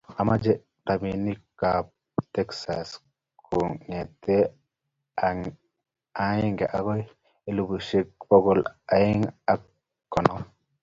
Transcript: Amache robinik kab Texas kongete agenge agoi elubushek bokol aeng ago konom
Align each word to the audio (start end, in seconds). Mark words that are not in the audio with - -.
Amache 0.19 0.53
robinik 0.87 1.39
kab 1.59 1.85
Texas 2.35 2.87
kongete 3.45 4.37
agenge 6.25 6.65
agoi 6.77 7.03
elubushek 7.49 8.07
bokol 8.29 8.59
aeng 8.95 9.23
ago 9.53 9.67
konom 10.13 10.41